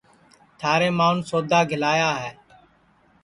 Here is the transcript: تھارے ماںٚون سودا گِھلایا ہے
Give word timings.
تھارے 0.59 0.89
ماںٚون 0.97 1.17
سودا 1.29 1.59
گِھلایا 1.69 2.11
ہے 2.21 2.31